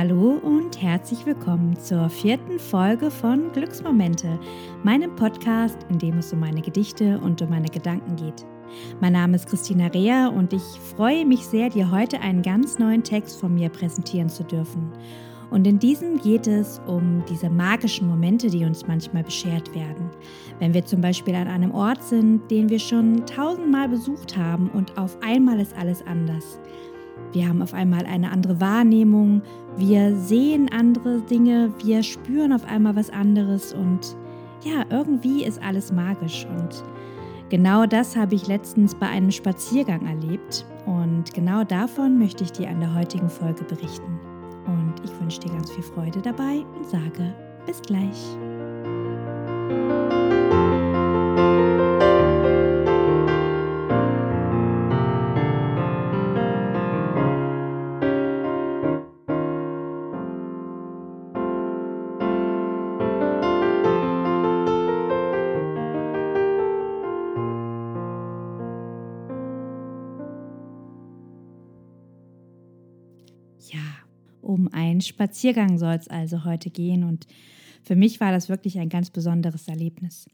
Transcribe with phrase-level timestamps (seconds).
[0.00, 4.40] Hallo und herzlich willkommen zur vierten Folge von Glücksmomente,
[4.82, 8.46] meinem Podcast, in dem es um meine Gedichte und um meine Gedanken geht.
[9.02, 10.62] Mein Name ist Christina Rea und ich
[10.96, 14.90] freue mich sehr, dir heute einen ganz neuen Text von mir präsentieren zu dürfen.
[15.50, 20.08] Und in diesem geht es um diese magischen Momente, die uns manchmal beschert werden.
[20.60, 24.96] Wenn wir zum Beispiel an einem Ort sind, den wir schon tausendmal besucht haben und
[24.96, 26.58] auf einmal ist alles anders.
[27.32, 29.42] Wir haben auf einmal eine andere Wahrnehmung,
[29.76, 33.72] wir sehen andere Dinge, wir spüren auf einmal was anderes.
[33.72, 34.16] Und
[34.64, 36.46] ja, irgendwie ist alles magisch.
[36.46, 36.82] Und
[37.48, 40.66] genau das habe ich letztens bei einem Spaziergang erlebt.
[40.86, 44.18] Und genau davon möchte ich dir an der heutigen Folge berichten.
[44.66, 47.32] Und ich wünsche dir ganz viel Freude dabei und sage
[47.66, 48.36] bis gleich.
[74.60, 77.02] Um einen Spaziergang soll es also heute gehen.
[77.02, 77.26] Und
[77.82, 80.26] für mich war das wirklich ein ganz besonderes Erlebnis.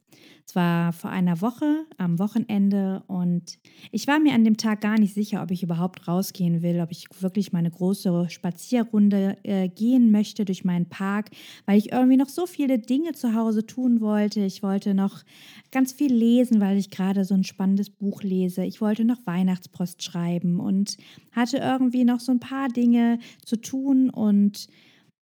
[0.46, 3.58] Es war vor einer Woche am Wochenende und
[3.90, 6.90] ich war mir an dem Tag gar nicht sicher, ob ich überhaupt rausgehen will, ob
[6.90, 11.30] ich wirklich meine große Spazierrunde äh, gehen möchte durch meinen Park,
[11.66, 14.40] weil ich irgendwie noch so viele Dinge zu Hause tun wollte.
[14.40, 15.22] Ich wollte noch
[15.70, 18.64] ganz viel lesen, weil ich gerade so ein spannendes Buch lese.
[18.64, 20.96] Ich wollte noch Weihnachtspost schreiben und
[21.32, 24.68] hatte irgendwie noch so ein paar Dinge zu tun und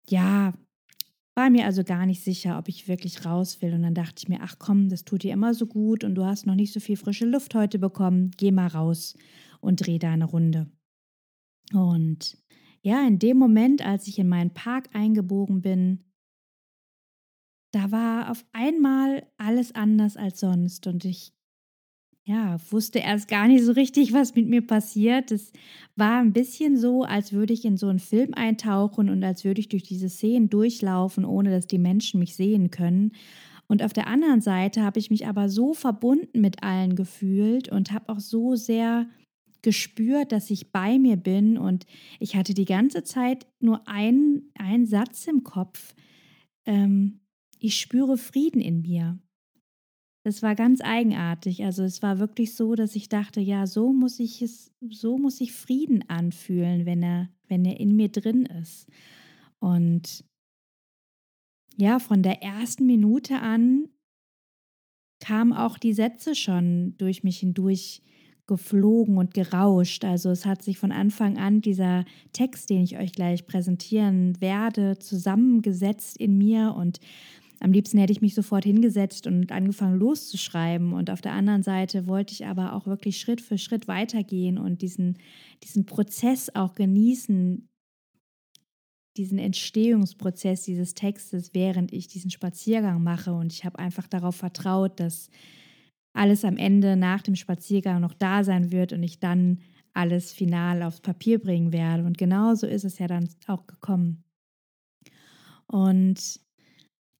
[0.08, 0.52] ja,
[1.36, 3.74] war mir also gar nicht sicher, ob ich wirklich raus will.
[3.74, 6.24] Und dann dachte ich mir, ach komm, das tut dir immer so gut und du
[6.24, 8.30] hast noch nicht so viel frische Luft heute bekommen.
[8.38, 9.14] Geh mal raus
[9.60, 10.70] und dreh da eine Runde.
[11.74, 12.38] Und
[12.80, 16.04] ja, in dem Moment, als ich in meinen Park eingebogen bin,
[17.72, 21.35] da war auf einmal alles anders als sonst und ich
[22.28, 25.30] ja, wusste erst gar nicht so richtig, was mit mir passiert.
[25.30, 25.52] Es
[25.94, 29.60] war ein bisschen so, als würde ich in so einen Film eintauchen und als würde
[29.60, 33.12] ich durch diese Szenen durchlaufen, ohne dass die Menschen mich sehen können.
[33.68, 37.92] Und auf der anderen Seite habe ich mich aber so verbunden mit allen gefühlt und
[37.92, 39.06] habe auch so sehr
[39.62, 41.56] gespürt, dass ich bei mir bin.
[41.56, 41.86] Und
[42.18, 44.50] ich hatte die ganze Zeit nur einen,
[44.86, 45.94] Satz im Kopf.
[46.64, 47.20] Ähm,
[47.60, 49.18] ich spüre Frieden in mir.
[50.26, 51.62] Das war ganz eigenartig.
[51.64, 55.40] Also es war wirklich so, dass ich dachte, ja, so muss ich es, so muss
[55.40, 58.88] ich Frieden anfühlen, wenn er, wenn er in mir drin ist.
[59.60, 60.24] Und
[61.76, 63.88] ja, von der ersten Minute an
[65.20, 68.02] kamen auch die Sätze schon durch mich hindurch
[68.48, 70.04] geflogen und gerauscht.
[70.04, 74.98] Also es hat sich von Anfang an dieser Text, den ich euch gleich präsentieren werde,
[74.98, 76.98] zusammengesetzt in mir und
[77.60, 80.92] am liebsten hätte ich mich sofort hingesetzt und angefangen loszuschreiben.
[80.92, 84.82] Und auf der anderen Seite wollte ich aber auch wirklich Schritt für Schritt weitergehen und
[84.82, 85.18] diesen,
[85.62, 87.68] diesen Prozess auch genießen,
[89.16, 93.32] diesen Entstehungsprozess dieses Textes, während ich diesen Spaziergang mache.
[93.32, 95.30] Und ich habe einfach darauf vertraut, dass
[96.12, 99.60] alles am Ende nach dem Spaziergang noch da sein wird und ich dann
[99.94, 102.04] alles final aufs Papier bringen werde.
[102.04, 104.24] Und genau so ist es ja dann auch gekommen.
[105.66, 106.40] Und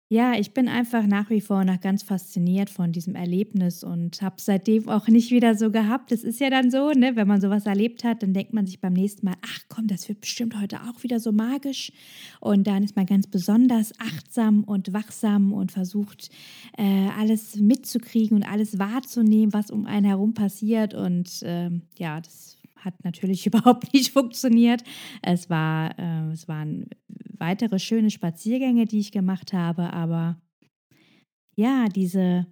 [0.08, 4.36] ja, ich bin einfach nach wie vor noch ganz fasziniert von diesem Erlebnis und habe
[4.38, 6.12] seitdem auch nicht wieder so gehabt.
[6.12, 8.80] Es ist ja dann so, ne, wenn man sowas erlebt hat, dann denkt man sich
[8.80, 11.90] beim nächsten Mal, ach komm, das wird bestimmt heute auch wieder so magisch.
[12.38, 16.30] Und dann ist man ganz besonders achtsam und wachsam und versucht,
[16.78, 20.94] äh, alles mitzukriegen und alles wahrzunehmen, was um einen herum passiert.
[20.94, 24.82] Und äh, ja, das hat natürlich überhaupt nicht funktioniert.
[25.22, 26.88] Es, war, äh, es waren
[27.38, 30.40] weitere schöne Spaziergänge, die ich gemacht habe, aber
[31.56, 32.46] ja, diese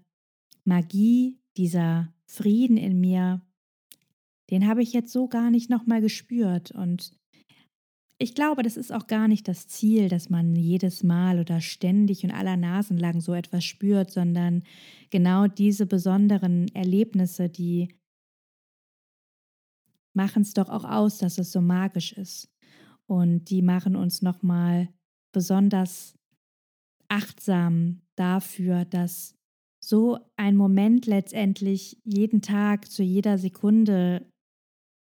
[0.65, 3.43] Magie, dieser Frieden in mir,
[4.51, 6.71] den habe ich jetzt so gar nicht nochmal gespürt.
[6.71, 7.13] Und
[8.19, 12.25] ich glaube, das ist auch gar nicht das Ziel, dass man jedes Mal oder ständig
[12.25, 14.63] und aller Nasen lang so etwas spürt, sondern
[15.11, 17.89] genau diese besonderen Erlebnisse, die
[20.15, 22.49] machen es doch auch aus, dass es so magisch ist.
[23.07, 24.89] Und die machen uns nochmal
[25.33, 26.15] besonders
[27.09, 29.35] achtsam dafür, dass
[29.85, 34.27] so ein Moment letztendlich jeden Tag, zu jeder Sekunde,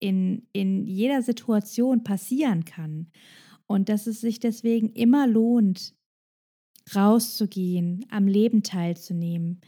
[0.01, 3.09] in, in jeder Situation passieren kann.
[3.67, 5.95] Und dass es sich deswegen immer lohnt,
[6.95, 9.61] rauszugehen, am Leben teilzunehmen,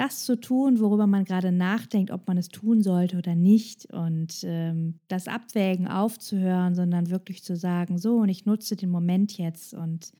[0.00, 3.84] das zu tun, worüber man gerade nachdenkt, ob man es tun sollte oder nicht.
[3.92, 9.36] Und ähm, das Abwägen aufzuhören, sondern wirklich zu sagen, so und ich nutze den Moment
[9.36, 9.74] jetzt.
[9.74, 10.12] Und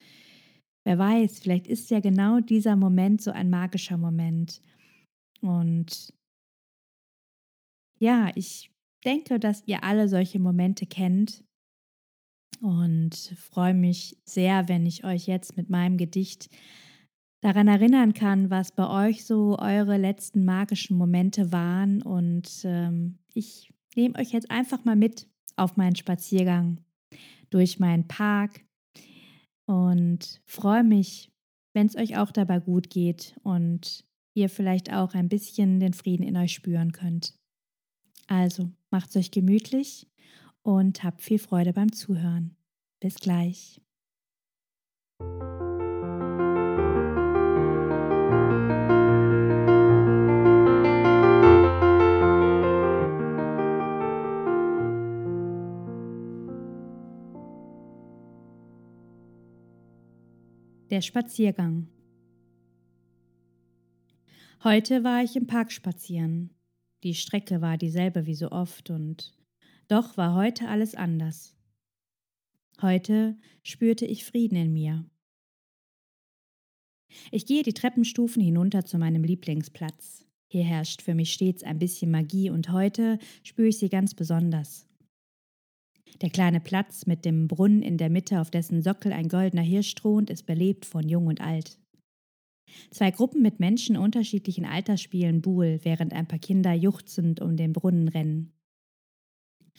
[0.85, 4.61] wer weiß, vielleicht ist ja genau dieser Moment so ein magischer Moment.
[5.41, 6.12] Und
[7.99, 8.71] ja, ich
[9.06, 11.43] denke, dass ihr alle solche Momente kennt.
[12.61, 16.50] Und freue mich sehr, wenn ich euch jetzt mit meinem Gedicht
[17.41, 22.03] daran erinnern kann, was bei euch so eure letzten magischen Momente waren.
[22.03, 26.79] Und ähm, ich nehme euch jetzt einfach mal mit auf meinen Spaziergang
[27.51, 28.65] durch meinen Park
[29.67, 31.31] und freue mich,
[31.75, 34.05] wenn es euch auch dabei gut geht und
[34.35, 37.35] ihr vielleicht auch ein bisschen den Frieden in euch spüren könnt.
[38.27, 40.09] Also macht's euch gemütlich
[40.63, 42.57] und habt viel Freude beim Zuhören.
[43.01, 43.81] Bis gleich.
[60.91, 61.87] Der Spaziergang.
[64.65, 66.51] Heute war ich im Park spazieren.
[67.05, 69.33] Die Strecke war dieselbe wie so oft und
[69.87, 71.55] doch war heute alles anders.
[72.83, 75.05] Heute spürte ich Frieden in mir.
[77.31, 80.27] Ich gehe die Treppenstufen hinunter zu meinem Lieblingsplatz.
[80.49, 84.90] Hier herrscht für mich stets ein bisschen Magie und heute spüre ich sie ganz besonders.
[86.21, 89.95] Der kleine Platz mit dem Brunnen in der Mitte, auf dessen Sockel ein goldener Hirsch
[89.95, 91.79] thront, ist belebt von Jung und Alt.
[92.91, 97.73] Zwei Gruppen mit Menschen unterschiedlichen Alters spielen Buhl, während ein paar Kinder juchzend um den
[97.73, 98.53] Brunnen rennen.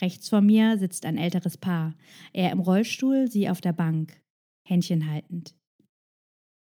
[0.02, 1.96] Rechts vor mir sitzt ein älteres Paar,
[2.34, 4.22] er im Rollstuhl, sie auf der Bank,
[4.68, 5.56] Händchen haltend.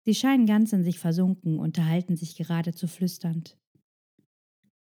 [0.04, 3.56] Sie scheinen ganz in sich versunken, unterhalten sich geradezu flüsternd.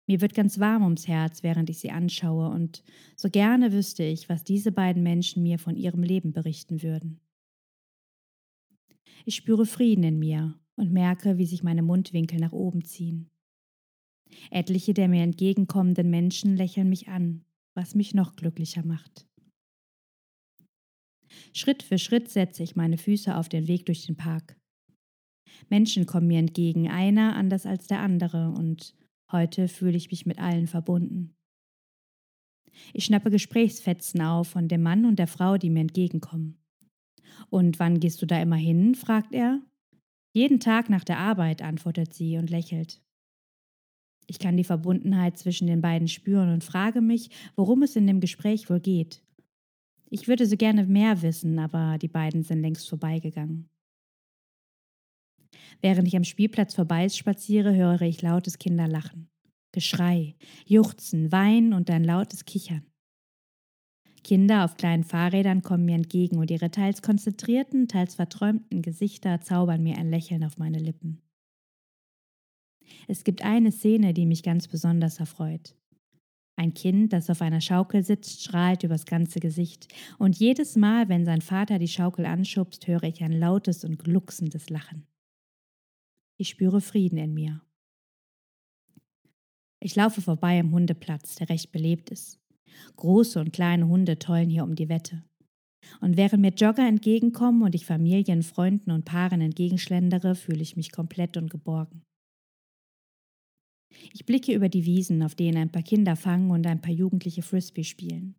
[0.07, 2.83] Mir wird ganz warm ums Herz, während ich sie anschaue, und
[3.15, 7.19] so gerne wüsste ich, was diese beiden Menschen mir von ihrem Leben berichten würden.
[9.25, 13.31] Ich spüre Frieden in mir und merke, wie sich meine Mundwinkel nach oben ziehen.
[14.51, 17.43] Etliche der mir entgegenkommenden Menschen lächeln mich an,
[17.73, 19.27] was mich noch glücklicher macht.
[21.53, 24.57] Schritt für Schritt setze ich meine Füße auf den Weg durch den Park.
[25.69, 28.93] Menschen kommen mir entgegen, einer anders als der andere, und
[29.31, 31.35] Heute fühle ich mich mit allen verbunden.
[32.93, 36.57] Ich schnappe Gesprächsfetzen auf von dem Mann und der Frau, die mir entgegenkommen.
[37.49, 38.95] Und wann gehst du da immer hin?
[38.95, 39.61] fragt er.
[40.33, 43.01] Jeden Tag nach der Arbeit, antwortet sie und lächelt.
[44.27, 48.19] Ich kann die Verbundenheit zwischen den beiden spüren und frage mich, worum es in dem
[48.19, 49.23] Gespräch wohl geht.
[50.09, 53.69] Ich würde so gerne mehr wissen, aber die beiden sind längst vorbeigegangen.
[55.81, 59.29] Während ich am Spielplatz vorbei spaziere, höre ich lautes Kinderlachen,
[59.71, 60.35] Geschrei,
[60.65, 62.85] Juchzen, Weinen und ein lautes Kichern.
[64.23, 69.83] Kinder auf kleinen Fahrrädern kommen mir entgegen und ihre teils konzentrierten, teils verträumten Gesichter zaubern
[69.83, 71.21] mir ein Lächeln auf meine Lippen.
[73.07, 75.75] Es gibt eine Szene, die mich ganz besonders erfreut.
[76.55, 81.25] Ein Kind, das auf einer Schaukel sitzt, strahlt übers ganze Gesicht, und jedes Mal, wenn
[81.25, 85.05] sein Vater die Schaukel anschubst, höre ich ein lautes und glucksendes Lachen.
[86.37, 87.61] Ich spüre Frieden in mir.
[89.79, 92.39] Ich laufe vorbei am Hundeplatz, der recht belebt ist.
[92.97, 95.23] Große und kleine Hunde tollen hier um die Wette.
[96.01, 100.91] Und während mir Jogger entgegenkommen und ich Familien, Freunden und Paaren entgegenschlendere, fühle ich mich
[100.91, 102.01] komplett und geborgen.
[104.11, 107.43] Ich blicke über die Wiesen, auf denen ein paar Kinder fangen und ein paar Jugendliche
[107.43, 108.35] Frisbee spielen.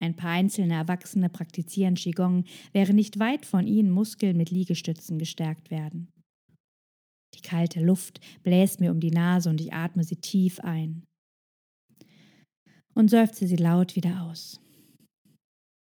[0.00, 5.70] Ein paar einzelne Erwachsene praktizieren Qigong, während nicht weit von ihnen Muskeln mit Liegestützen gestärkt
[5.70, 6.12] werden.
[7.34, 11.06] Die kalte Luft bläst mir um die Nase und ich atme sie tief ein.
[12.94, 14.60] Und seufze sie laut wieder aus.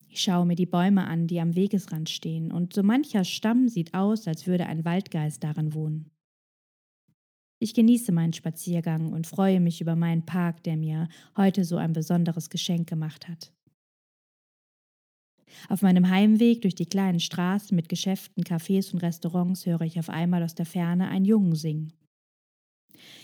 [0.10, 3.94] Ich schaue mir die Bäume an, die am Wegesrand stehen, und so mancher Stamm sieht
[3.94, 6.10] aus, als würde ein Waldgeist darin wohnen.
[7.60, 11.94] Ich genieße meinen Spaziergang und freue mich über meinen Park, der mir heute so ein
[11.94, 13.52] besonderes Geschenk gemacht hat.
[15.70, 20.10] Auf meinem Heimweg durch die kleinen Straßen mit Geschäften, Cafés und Restaurants höre ich auf
[20.10, 21.94] einmal aus der Ferne einen Jungen singen.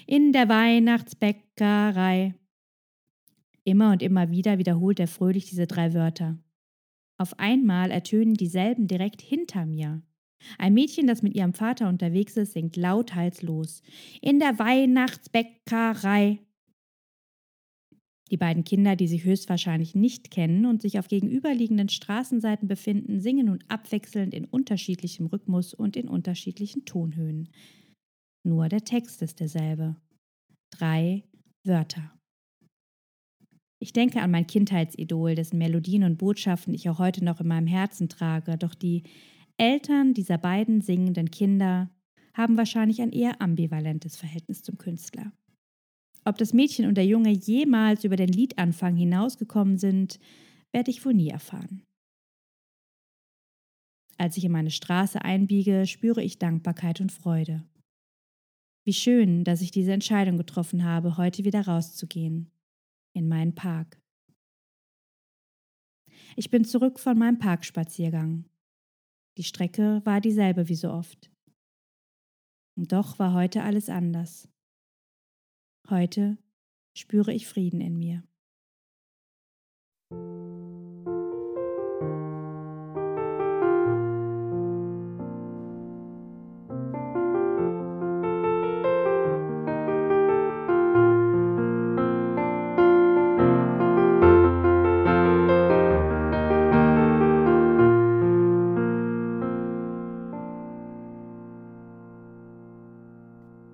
[0.05, 2.35] In der Weihnachtsbäckerei.
[3.63, 6.37] Immer und immer wieder wiederholt er fröhlich diese drei Wörter.
[7.17, 10.01] Auf einmal ertönen dieselben direkt hinter mir.
[10.57, 13.81] Ein Mädchen, das mit ihrem Vater unterwegs ist, singt lauthals los.
[14.21, 16.39] In der Weihnachtsbäckerei.
[18.31, 23.47] Die beiden Kinder, die sich höchstwahrscheinlich nicht kennen und sich auf gegenüberliegenden Straßenseiten befinden, singen
[23.47, 27.49] nun abwechselnd in unterschiedlichem Rhythmus und in unterschiedlichen Tonhöhen.
[28.43, 29.95] Nur der Text ist derselbe.
[30.71, 31.23] drei
[31.63, 32.11] Wörter.
[33.79, 37.67] Ich denke an mein Kindheitsidol, dessen Melodien und Botschaften ich auch heute noch in meinem
[37.67, 39.03] Herzen trage, doch die
[39.57, 41.91] Eltern dieser beiden singenden Kinder
[42.33, 45.31] haben wahrscheinlich ein eher ambivalentes Verhältnis zum Künstler.
[46.25, 50.19] Ob das Mädchen und der Junge jemals über den Liedanfang hinausgekommen sind,
[50.71, 51.83] werde ich wohl nie erfahren.
[54.17, 57.63] Als ich in meine Straße einbiege, spüre ich Dankbarkeit und Freude.
[58.85, 62.51] Wie schön, dass ich diese Entscheidung getroffen habe, heute wieder rauszugehen.
[63.13, 64.01] In meinen Park.
[66.35, 68.45] Ich bin zurück von meinem Parkspaziergang.
[69.37, 71.31] Die Strecke war dieselbe wie so oft.
[72.75, 74.47] Und doch war heute alles anders.
[75.89, 76.37] Heute
[76.93, 78.23] spüre ich Frieden in mir.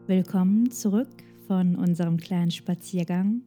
[0.08, 3.42] Willkommen zurück von unserem kleinen Spaziergang.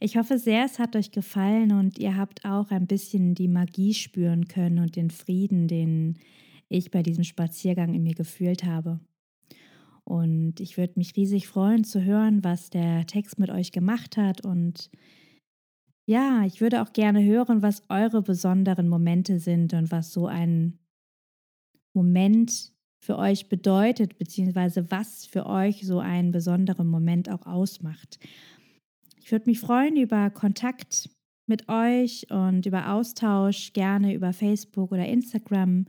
[0.00, 3.92] Ich hoffe sehr, es hat euch gefallen und ihr habt auch ein bisschen die Magie
[3.92, 6.18] spüren können und den Frieden, den
[6.70, 8.98] ich bei diesem Spaziergang in mir gefühlt habe.
[10.04, 14.42] Und ich würde mich riesig freuen zu hören, was der Text mit euch gemacht hat.
[14.42, 14.90] Und
[16.06, 20.78] ja, ich würde auch gerne hören, was eure besonderen Momente sind und was so ein
[21.92, 22.73] Moment
[23.04, 28.18] für euch bedeutet, beziehungsweise was für euch so einen besonderen Moment auch ausmacht.
[29.22, 31.10] Ich würde mich freuen über Kontakt
[31.46, 35.84] mit euch und über Austausch, gerne über Facebook oder Instagram.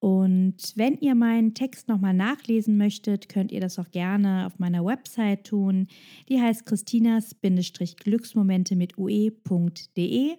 [0.00, 4.84] Und wenn ihr meinen Text nochmal nachlesen möchtet, könnt ihr das auch gerne auf meiner
[4.84, 5.86] Website tun.
[6.28, 10.36] Die heißt Christinas-Glücksmomente mit ue.de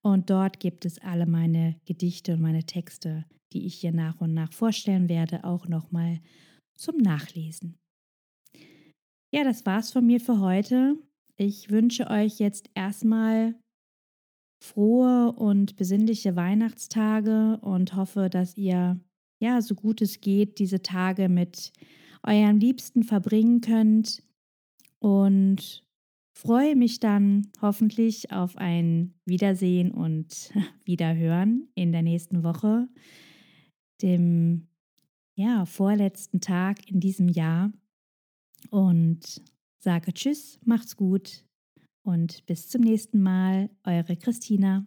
[0.00, 4.34] und dort gibt es alle meine Gedichte und meine Texte die ich hier nach und
[4.34, 6.20] nach vorstellen werde, auch nochmal
[6.76, 7.78] zum Nachlesen.
[9.32, 10.96] Ja, das war's von mir für heute.
[11.36, 13.54] Ich wünsche euch jetzt erstmal
[14.62, 18.98] frohe und besinnliche Weihnachtstage und hoffe, dass ihr
[19.40, 21.72] ja so gut es geht diese Tage mit
[22.26, 24.22] eurem Liebsten verbringen könnt
[24.98, 25.84] und
[26.36, 30.52] freue mich dann hoffentlich auf ein Wiedersehen und
[30.84, 32.88] Wiederhören in der nächsten Woche
[34.02, 34.68] dem
[35.34, 37.72] ja, vorletzten Tag in diesem Jahr
[38.70, 39.42] und
[39.78, 41.44] sage Tschüss, macht's gut
[42.02, 44.86] und bis zum nächsten Mal, eure Christina.